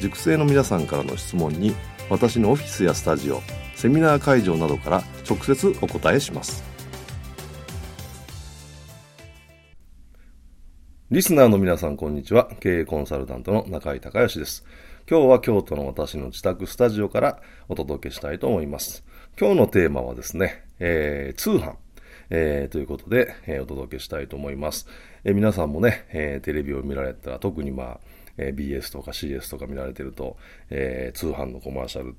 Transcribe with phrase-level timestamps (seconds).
[0.00, 1.74] 塾生の皆さんからの質問に
[2.10, 3.40] 私のオフィスやスタジオ
[3.74, 6.62] セミナー会場などから直接お答えします。
[11.10, 12.50] リスナーの皆さんこんにちは。
[12.60, 14.64] 経営コンサルタントの中井隆義です。
[15.08, 19.04] 今日は京都の私の自宅スタジオからお届けしたいと思います。
[19.38, 21.76] 今日のテーマはですね、えー、通販
[22.30, 24.86] えー、ということで、えー、お届けしたいと思います。
[25.24, 28.00] えー、皆さんもね、えテレビを見られたら、特にまあ、
[28.36, 30.36] え BS とか CS とか見られてると、
[30.70, 32.14] え通販のコマーシャル、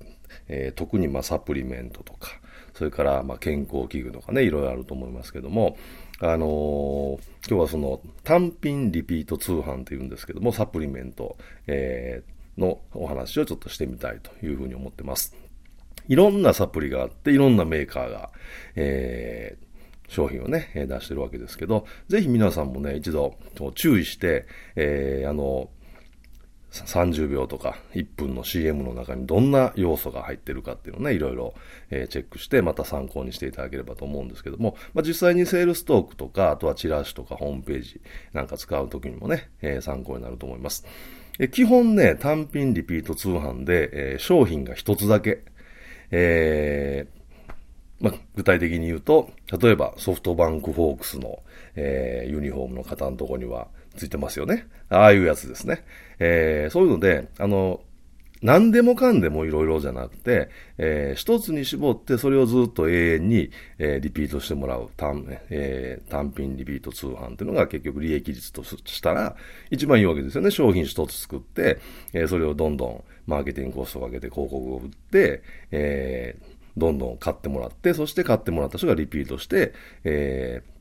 [0.47, 2.29] え特にまサプリメントとか、
[2.73, 5.77] それからま健康器具とかね、いろいろあると思いますけども、
[6.19, 12.23] あの今日はその単品リピート通販というんですけども、サプリメント、え
[12.57, 15.35] のお話をちょっとしてみたいというふうに思ってます。
[16.07, 18.31] いろんなサプリがあって、いろんなメーカーが、
[18.75, 19.57] え、
[20.07, 23.37] 商品をね、出してるわけですけど、ぜひ皆さんもね、一度
[23.73, 25.69] 注意して、えー、あの、
[26.83, 31.53] 30秒とか1分の CM の中にどんな要素が入ってるかっていうのをね、いろいろ、
[31.89, 38.01] えチェックして、また参考にしていただければと思うんですけども、まあ、実際にセールストークとか、あとはチラシとかホームページ
[38.33, 40.85] なんか使うときにもね、え、参考になると思います。
[41.39, 45.43] え基本ね、単品リピート通販で、え、商品が一つだけ、
[46.11, 47.15] えー、
[47.99, 51.39] まあ、具体的に言うと、例えばソフトバンクフォークスの、
[51.75, 54.67] えー、ユニフォームの型のとこにはついてますよね。
[54.89, 55.83] ああいうやつですね。
[56.19, 57.81] えー、そういうので、あの、
[58.41, 63.49] 何でもかんでもいろいろじゃなくて、えー、一つに絞ってそれをずっと永遠に、
[63.79, 69.35] えー、リピートしてもらう単,、えー、単品リピート通販っていうのが結局利益率としたら
[69.71, 70.51] 一番いいわけですよね。
[70.51, 71.79] 商品一つ作って、
[72.13, 76.43] えー、それをどんどんマーケティングコストをかけて広告を売って、えー、
[76.77, 79.73] どんどん買ってもらって、そして買ってもらった人がリピートして、
[80.03, 80.74] えー、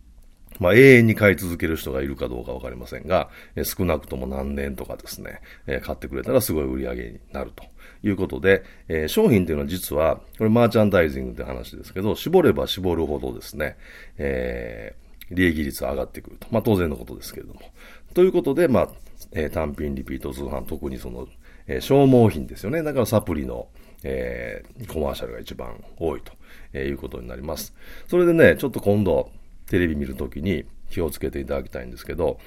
[0.61, 7.65] まあ、永遠に買い続ける人がいるかどうかわかりませんが、え少なくとも何年とかですね、え買ってくれたらすごい売り上げになると
[8.03, 13.77] いうことで、え商品っていうのは実は、これマーチャンダイジングって話ですけど、絞れば絞るほどですね、
[14.19, 16.47] えー、利益率は上がってくると。
[16.51, 17.61] まあ、当然のことですけれども。
[18.15, 18.89] ということで、まあ、
[19.33, 21.27] えー、単品リピート通販、特にその、
[21.67, 22.83] えー、消耗品ですよね。
[22.83, 23.69] だからサプリの、
[24.03, 26.33] えー、コマーシャルが一番多いと、
[26.73, 27.75] え、いうことになります。
[28.07, 29.31] それでね、ちょっと今度、
[29.67, 32.39] テレビ見るときに気をつけていただきたいんですけど、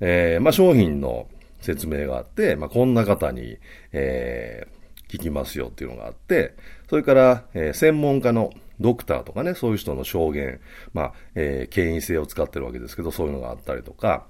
[0.00, 1.28] えー、まあ、商品の
[1.60, 3.58] 説明があって、まあ、こんな方に、
[3.92, 6.54] えー、聞きますよっていうのがあって、
[6.88, 10.60] それから、えー、専門家のドクターとかね、そういう人の証言、
[10.92, 14.26] まあ、えー、権威性を使ってるわけですけど、そういうのがあったりとか、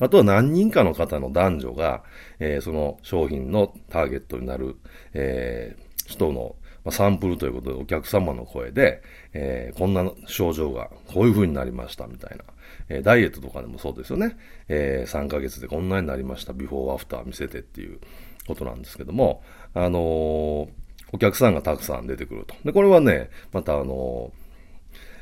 [0.00, 2.04] あとは何人かの方の男女が、
[2.38, 4.76] えー、その商品のターゲットになる、
[5.14, 9.02] えー、人のまあ、サンプルということでお客様の声で、
[9.32, 12.44] えー、こんな症状がこういう風になりましたみたいな。
[12.88, 14.36] えー、ダイエットとかでもそうですよね。
[14.68, 16.52] えー、3ヶ月でこんなになりました。
[16.52, 17.98] ビフォーアフター見せてっていう
[18.46, 19.42] ことなんですけども、
[19.74, 20.68] あのー、
[21.12, 22.54] お客さんがたくさん出てくると。
[22.64, 24.32] で、これはね、またあの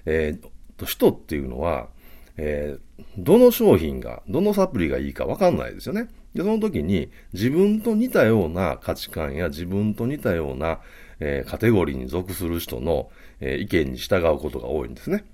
[0.09, 1.89] えー、人っていうのは、
[2.37, 6.09] えー、どの商品が、どのサプリがいいかわかんないですよね。
[6.35, 10.81] で、その時に自分と似たような価値観や自分と似たような、
[11.21, 13.11] えー、カテゴリーに属する人の、
[13.41, 15.25] えー、意見に従うことが多いんですね。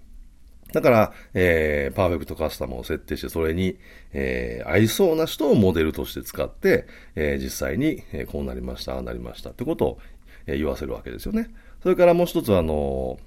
[0.72, 3.78] だから、えー、パーフェクトカスタマーを設定して、それに、
[4.12, 9.98] えー、合いそうな人をモデルとして使って、えー、実際に、えー、こうなりました、ああなりましたってことを、
[10.46, 11.48] えー、言わせるわけですよね。
[11.82, 13.18] それからもう一つは、あの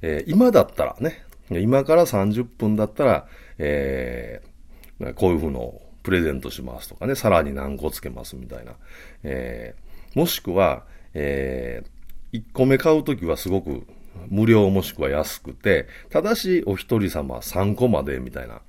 [0.00, 3.26] ー、えー、今だったらね、今から30分だったら、
[3.58, 8.72] えー、こういうふうのプレゼントしますとかね、さらに何個つけますみたいな。
[9.24, 13.86] えー、もしくは、えー、1個目買うときはすごく
[14.28, 18.60] 無料もしくは安くて、ただしお一人様3個までみたいな、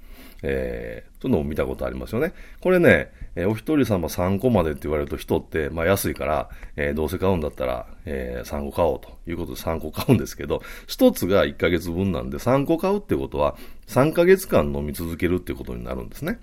[0.43, 2.33] えー、そういうのを見たことありますよね。
[2.61, 13.57] これね、えー、お一人様3個までって言われると人って、まあ安いから、えー、どうせ買うんだったら、えー、3個買おうということで3個買うんですけど、1つが1ヶ月分なんで3個買うってことは
[13.87, 16.39] 3ヶ月間飲み続けるってことになるんですね。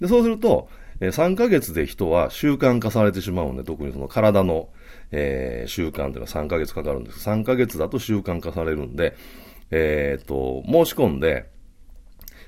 [0.00, 0.68] で、そうすると、
[1.00, 4.68] え、3ヶ月で人は習慣化されてしまうんで、特にその体の、
[5.10, 7.28] えー、習慣っていうのは3ヶ月かかるんです。
[7.28, 9.16] 3ヶ月だと習慣化されるんで、
[9.70, 11.48] えっ、と、申し込んで、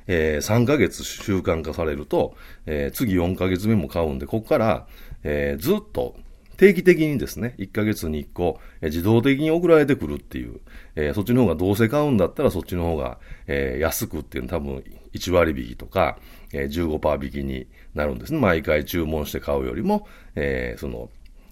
[0.07, 2.35] えー、3ヶ月習慣化されると、
[2.67, 4.87] えー、次4ヶ月目も買うんで、ここから、
[5.23, 6.17] えー、ずっと
[6.63, 10.61] 定期的にですね、1ヶ月に1個、え、自動的に送られてくるっていう、
[10.95, 13.19] えー、そっちの方がどうせ買うんだったらそっちの方が、
[13.49, 16.19] えー、安くっていうの多分1割引きとか、
[16.53, 18.39] えー、15%引きになるんですね。
[18.39, 20.07] 毎回注文して買うよりも、
[20.37, 21.11] えー、その、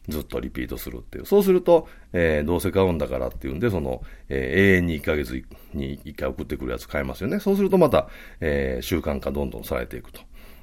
[0.09, 1.27] ずっとリピートするっていう。
[1.27, 7.41] そうすると、えー、どうせ買うんだからっていうんで、その、えー、永遠に1ヶ月に1回送ってくるやつ買えますよね。
[7.41, 8.09] そうするとまた、
[8.41, 10.21] えー、習慣化どんどんされていくと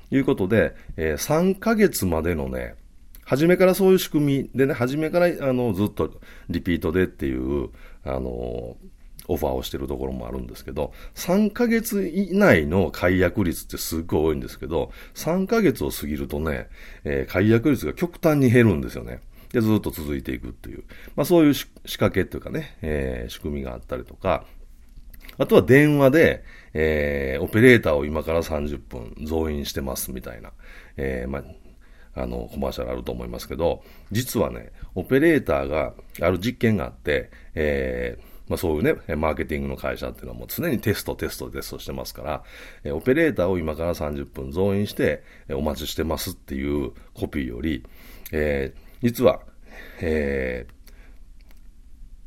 [0.10, 2.76] いうことで、えー、3ヶ月までのね、
[3.28, 7.70] 初めからそういう仕組みでね、初めからあのずっとリピートでっていう、
[8.06, 8.78] あの、
[9.28, 16.70] オファーをしてるところもあるんですけど、3ヶ月以内の解約率ってすっごい多いんですけど、3ヶ月を過ぎるとね、
[17.04, 19.20] えー、解約率が極端に減るんですよね。
[19.52, 20.86] で、ずっと続いていくっていう、
[21.18, 24.46] まあそういう仕掛けっていうかね、えー、仕組みがあったりとか、
[25.38, 26.44] あとは電話で、
[26.74, 30.52] えー、オペレーターを今から30分増員してますみたいな、
[30.96, 31.44] えー、まあ、
[32.18, 42.44] あの、コマーシャルあると思いますけど、実はね、オペレーターがある実験があって、えー、まあそういうね、マーケティングの会社っていうのはもう常にテスト、テスト、テストしてますから、
[42.84, 47.84] えオペレーターを今から30分増員して、えお待ちしてますっていうコピーより、
[48.32, 49.42] えー、実は、
[50.02, 50.66] え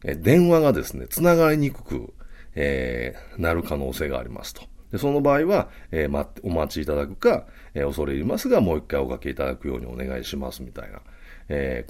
[0.02, 2.14] ー、電話がですね、繋がりにくく、
[2.54, 4.69] えー、なる可能性がありますと。
[4.92, 11.00] でその場合は、えー、ま、お待ちいただくか、えー、恐れ入りますが、もう一回おかけいただくようにお願いしますみたいな。
[11.48, 11.87] え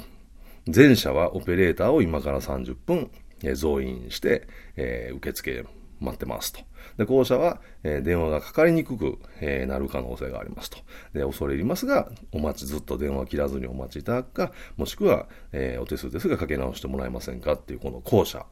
[0.67, 3.11] ー、前者はオペレーターを今から30分、
[3.43, 5.65] えー、増員して、えー、受付
[6.01, 6.70] 待ってますと。
[7.01, 10.77] で、後者は、え、電話がかかりにくく、え、なる可能性がありますと。
[11.15, 18.45] で、恐れ入りますが、お待ち、ずっと電話切らずにお待ちいただくか、もしくは、え、お手数ですがかけ直してもらえませんかっていう、この後者。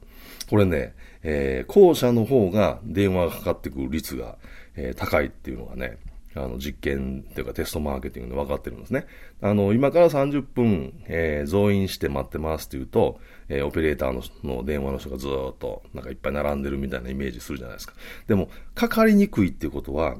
[0.49, 4.39] これね、えー、後者の方が電話がかかってくる率が、
[4.75, 5.99] え、高いっていうのがね、
[6.35, 9.07] あの、実験っていうかテストマーケティングで分かってるんですね。
[9.41, 14.21] あの、今から30分、えー、増員して待ってますって言うと、えー、オペレーターの
[14.57, 17.93] の電話の人がずっと、なんかいっぱい並んでるみたいなイメージするじゃないですか。
[18.27, 20.17] でも、かかりにくいっていうことは、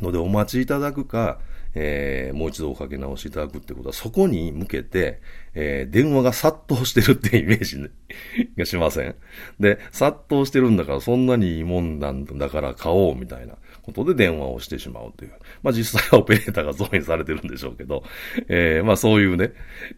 [0.00, 1.38] のでお待ちいただくか、
[1.74, 5.20] えー、もう一度おかけ直しいただくってことは、そこに向けて、
[5.54, 7.76] えー、電話が殺到してるってイメージ
[8.58, 9.14] がしません？
[9.60, 13.56] で、殺到してるんだからそんなにいいもんなんだから買おうみたいな
[13.92, 15.32] ことで電話をしてしまうという。
[15.62, 18.02] まあ実際はオペレーターが増員されてるんでしょうけど、
[18.48, 19.52] えー、まあそういうね、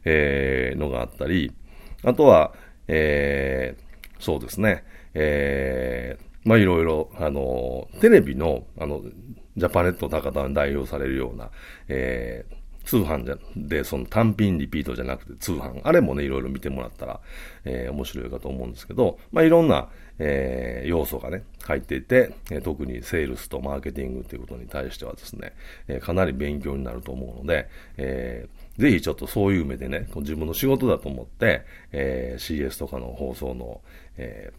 [0.05, 1.53] えー、のがあったり、
[2.05, 2.55] あとは、
[2.89, 4.85] えー、そうですね、
[5.15, 9.03] えー、まあいろいろ、あの、テレビの、あの、
[9.57, 11.51] ジャパネット高田に代表されるような、
[11.89, 12.55] えー、
[12.85, 17.21] 通販じゃ、で、その単品リピートじゃなくて通販、あれもね、いろいろ見てもらったら、
[17.65, 19.89] えー、面白いかと思うんですけど、まあ、いろんな、
[20.19, 25.53] えー、要素がね、入っていて、えー、特にセールスとマーケティングということに対してはですね、
[25.89, 31.63] えー、かなり勉強になると思うので、えー、ぜひちょっとそういう目でね、自分の仕事だと思って、
[31.93, 33.81] えー、CS とかの放送の、
[34.17, 34.53] え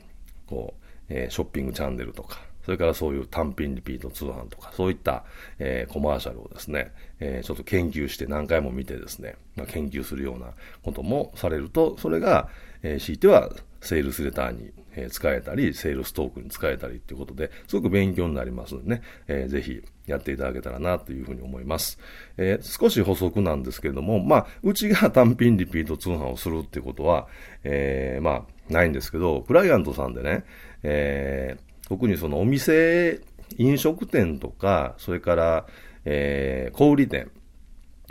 [0.47, 5.24] ー、こう、えー、ショッピングチャンネルとか、それからそういう単品リピート通販とか、そういった、
[5.60, 12.50] えー、コマーシャルをですね、えー、ちょっと研究して何回も見てですね、まあ、研究するようなこともされると、それが、
[12.82, 13.51] えー、強いては
[13.82, 22.00] セールスレターに、えー、使えたり、セールストークに使えたりっていうことで、すごく勉強になりますのでね、えー、ぜひやっていただけたらなというふうに思います。
[22.38, 27.27] えー、少し補足なんですけれども、まあ、うちが単品リピート通販をするっていうことは、
[27.63, 30.46] えー、まあ、ないんですけど、クライアントさんでね、
[30.84, 33.21] えー、特にそのお店、
[33.57, 35.67] 飲食店とか、それから、
[36.05, 37.31] えー、小売店、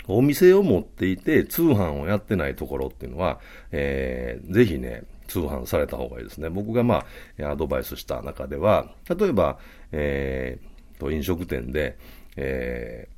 [0.09, 6.51] お店を持っていて通販をやってないところっていうのは、えー、ぜひね、通販された方がいいですね。
[6.51, 7.07] 僕がま
[7.41, 9.59] あ、アドバイスした中では、例えば、
[9.93, 11.97] えー、と飲食店で、
[12.37, 13.09] え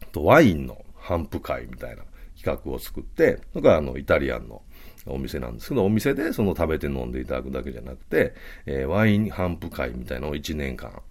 [0.00, 2.02] ー、とワインの販布会みたいな
[2.36, 4.62] 企画を作って、それかあの、イタリアンの
[5.10, 8.34] お店なんですけど、お店でその食べて飲んでいただくだけじゃなくて、
[8.66, 11.02] えー、ワイン販布会みたいなのを1年間、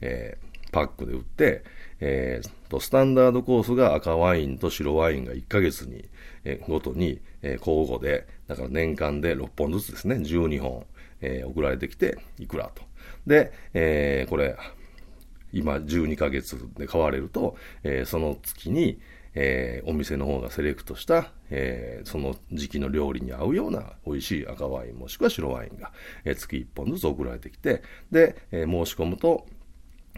[0.00, 1.64] えー、パックで売って、
[2.00, 6.04] えー、と、スタンダードコースが赤ワインと白ワインが1ヶ月に、
[6.44, 10.86] えー、ごとに、えー、交互で、だから年間で6本ずつですね、12本、
[11.20, 12.82] えー、送られてきて、いくらと。
[13.26, 14.56] で、えー、これ、
[15.52, 18.98] 今12ヶ月で買われると、えー、その月に、
[19.36, 25.92] えー、お店の方がセレクトした、えー、その時期の料理に合うような美味しい赤ワインもしくは白ワインが、
[26.24, 29.46] えー、月1本ずつ送られてきて、で、えー、申し込むと、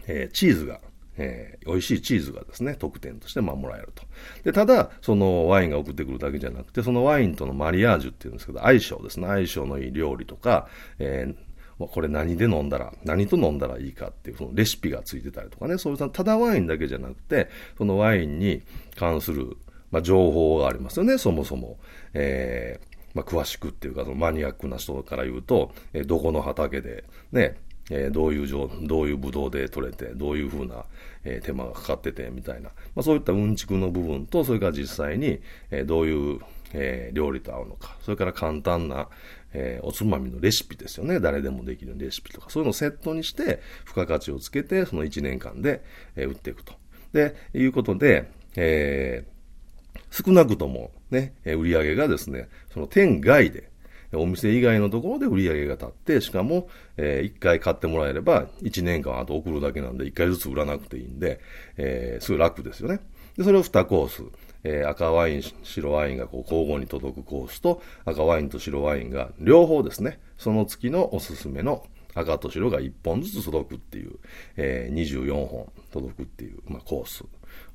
[0.07, 0.79] えー、チーズが、
[1.17, 4.03] えー、美味しいチーズがですね、特典としてまあもらえると。
[4.43, 11.35] で、ただ、そのワインが送ってくるだけじゃなくて、そのワインとのマリアージュっていうんですけど、相性ですね、相性のいい料理とか、えー、
[11.79, 18.61] まこれ何で飲んだら、何と飲んだらいいかっていう、そのレシピがついてたりとかね、そういうただワインだけじゃなくて、そのワインに
[18.95, 19.57] 関する、
[19.89, 21.77] まあ、情報がありますよね、そもそも。
[22.13, 27.57] えーまあ、詳しくっていうか、そのマニアックな人から言うと、えー、どこの畑で、ね、
[27.89, 30.85] えー、どういう状、どういうブドウで取れて、どういうふうな、
[31.23, 32.69] えー、手間がかかってて、みたいな。
[32.95, 35.39] まあ、そういったうんちくの部分と、それから実際に、
[35.71, 36.39] えー、どういう、
[36.73, 37.97] えー、料理と合うのか。
[38.01, 39.09] それから簡単な、
[39.53, 41.19] えー、おつまみのレシピですよね。
[41.19, 42.49] 誰でもできるレシピとか。
[42.49, 45.83] そういうのをセットにして、付加価値をつけて、その1年間で、
[46.15, 46.73] えー、売っていくと。
[47.13, 53.69] で、いうことで、えー、少なくともね、売り上げがですね、その店外で、
[54.13, 61.39] お店以外のところで売り上げが立って、しかも、えー、1回買ってもらえれば、1年間あと送るだけなんで、1回ずつ売らなくていいんで、
[61.77, 62.99] えー、すごい楽ですよね。
[63.37, 64.23] で、それを2コース、
[64.63, 71.85] えー、赤ワイン、白ワインがこう交互に届くコースと、赤ワインと白ワインが両方ですね、その月のおすすめの
[72.15, 74.15] 赤と白が1本ずつ届くっていう、
[74.57, 77.23] えー、24本届くっていう、まあ、コース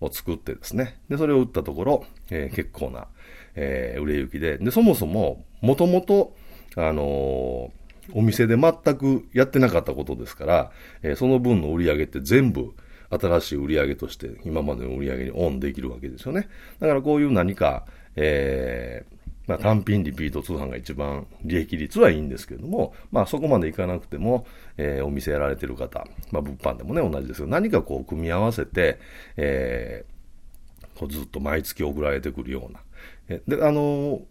[0.01, 1.01] を作ってですね。
[1.09, 3.09] で、それを打ったところ、えー、結構な、
[3.55, 6.35] え、売れ行きで、で、そもそも、もともと、
[6.77, 7.71] あの
[8.13, 10.73] お店で全くやってなかったことですから、
[11.03, 12.75] えその分の売り上げって全部、
[13.11, 16.49] 新しい売り上げとして今までの売り上げにオンできるわけですよね。
[16.81, 19.15] だからこういう何か、えー、
[19.47, 24.47] まあ、単品リピート通販が一番利益率はいいんですけれども、まあそこまでいかなくても、
[24.79, 28.99] えー、お店やられてる方、まあ物販でもね、同じですけど、何かこう組み合わせて、
[29.37, 32.81] えー、こうずっと毎月送られてくるような。
[33.29, 34.23] えで、あのー、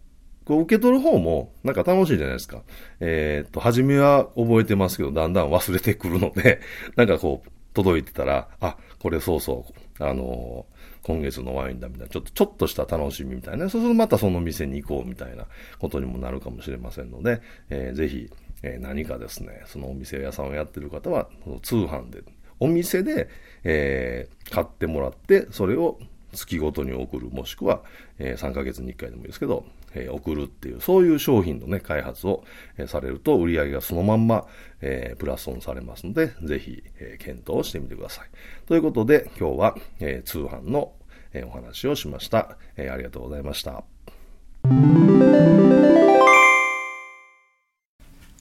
[0.44, 2.62] こう受け取る方もなんか楽しいじゃないですか。
[3.00, 6.60] えっ、と、初めは覚えてますけど、だんだん忘れてくるので、
[6.96, 9.66] なんかこう、届いてたら、あ、これそうそ
[9.98, 10.66] う、あの
[11.02, 15.46] 今月のワインだみたいな、ちょっと、ちょっとした楽しみみたいな、そうするとまたその店に行こうみたいな
[15.78, 18.30] ことにもなるかもしれませんので、えー、ぜひ、
[18.62, 21.28] えー、何かですね、そのお店屋さんをやってる方は、
[21.62, 22.22] 通販で、
[22.60, 23.28] お店で、
[23.64, 25.98] えー、買ってもらって、それを
[26.32, 27.82] 月ごとに送る、もしくは、
[28.18, 32.44] えー、3ヶ月に1回でもいいですけど、えー、送るっていう、そういう商品のね、開発を、
[32.76, 34.46] えー、されると、売り上げがそのまんま、
[34.80, 38.28] えー、プラスオンされますので、ぜひ、えー、検討してみてください。
[38.66, 40.92] ということで、今日は、えー、通販の、
[41.32, 42.92] えー、お話をしました、えー。
[42.92, 43.84] ありがとうございました。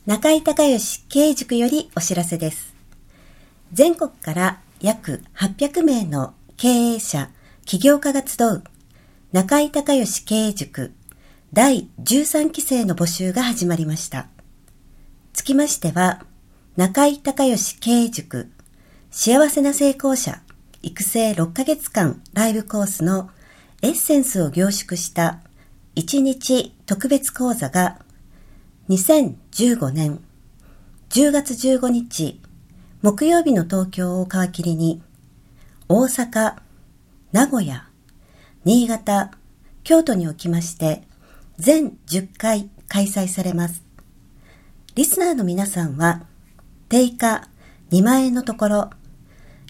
[0.06, 2.74] 中井隆義経営塾よりお知らせです。
[3.72, 7.30] 全国から約800名の経営者、
[7.66, 8.64] 起業家が集う
[9.32, 10.94] 中井隆義経営塾
[11.54, 14.26] 第13期生の募集が始まりました。
[15.34, 16.26] つきましては、
[16.78, 18.50] 中井隆義経営塾
[19.12, 20.42] 幸せな成功者
[20.82, 23.30] 育成6ヶ月間ライブコースの
[23.84, 25.42] エッセンスを凝縮した
[25.96, 28.00] 1日特別講座が
[28.90, 30.22] 2015年
[31.10, 32.42] 10月15日
[33.04, 35.04] 木曜日の東京を皮切りに
[35.88, 36.56] 大阪、
[37.32, 37.88] 名古屋、
[38.66, 39.30] 新潟、
[39.84, 41.04] 京都におきまして、
[41.60, 43.84] 全10回開催されます。
[44.96, 46.26] リスナーの皆さんは、
[46.90, 47.48] 定価
[47.92, 48.90] 2万円のところ、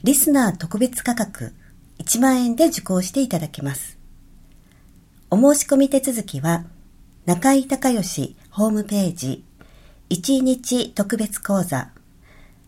[0.04, 1.54] リスナー特別価格
[2.00, 3.98] 1万円で受講していただけます。
[5.30, 6.66] お申し込み手続きは、
[7.26, 9.46] 中井隆義ホームページ、
[10.10, 11.90] 1日特別講座、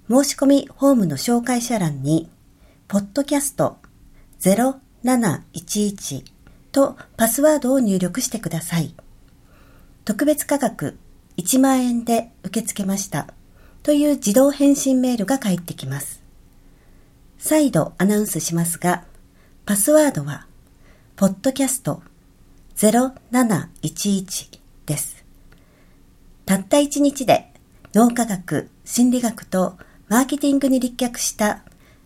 [0.09, 2.29] 申し込みホームの紹介者欄に、
[2.87, 3.77] ポッドキャスト
[4.41, 6.23] 0711
[6.71, 8.95] とパスワードを入力してください。
[10.05, 10.97] 特別価格
[11.37, 13.27] 1万円で受け付けました
[13.81, 16.21] という自動返信メールが返ってきます。
[17.39, 19.03] 再度アナウンスしますが、
[19.65, 20.47] パスワードは、
[21.15, 22.01] ポッドキャスト
[22.75, 25.25] 0711です。
[26.45, 27.51] たった1日で
[27.93, 31.63] 脳科学、心理学とマーケティングに立脚した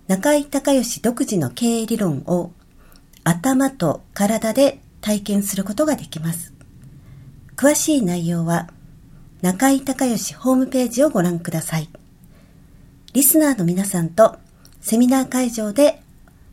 [0.08, 2.52] 中井隆義独自の経営理論を
[3.24, 6.59] 頭と体で体験することができます。
[7.60, 8.70] 詳しい内容は、
[9.42, 11.90] 中井隆義ホームページをご覧ください。
[13.12, 14.38] リスナーの皆さんと
[14.80, 16.02] セミナー会場で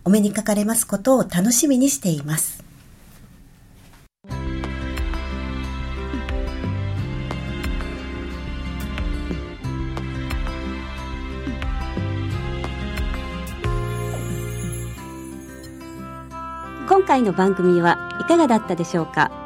[0.04, 2.64] お目にかかれますことを楽しみにしています。
[16.88, 19.45] 今回の番組はいかがだったでしょうか？